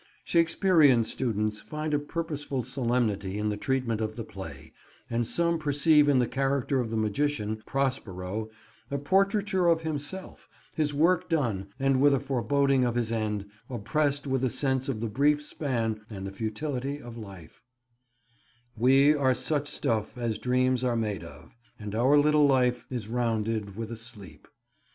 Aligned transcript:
Shakespearean 0.23 1.03
students 1.03 1.59
find 1.61 1.93
a 1.93 1.99
purposeful 1.99 2.63
solemnity 2.63 3.37
in 3.37 3.49
the 3.49 3.55
treatment 3.55 4.01
of 4.01 4.15
the 4.15 4.23
play, 4.23 4.73
and 5.11 5.27
some 5.27 5.59
perceive 5.59 6.09
in 6.09 6.17
the 6.17 6.25
character 6.27 6.79
of 6.79 6.89
the 6.89 6.97
magician, 6.97 7.61
Prospero, 7.67 8.49
a 8.89 8.97
portraiture 8.97 9.67
of 9.67 9.83
himself, 9.83 10.49
his 10.73 10.91
work 10.91 11.29
done, 11.29 11.67
and 11.79 12.01
with 12.01 12.15
a 12.15 12.19
foreboding 12.19 12.83
of 12.83 12.95
his 12.95 13.11
end, 13.11 13.45
oppressed 13.69 14.25
with 14.25 14.43
a 14.43 14.49
sense 14.49 14.89
of 14.89 15.01
the 15.01 15.07
brief 15.07 15.43
span 15.43 16.01
and 16.09 16.25
the 16.25 16.31
futility 16.31 16.99
of 16.99 17.15
life— 17.15 17.61
"We 18.75 19.13
are 19.13 19.35
such 19.35 19.67
stuff 19.67 20.17
As 20.17 20.39
dreams 20.39 20.83
are 20.83 20.95
made 20.97 21.23
of, 21.23 21.55
and 21.77 21.93
our 21.93 22.17
little 22.17 22.47
life 22.47 22.87
Is 22.89 23.07
rounded 23.07 23.75
with 23.75 23.91
a 23.91 23.95
sleep." 23.95 24.47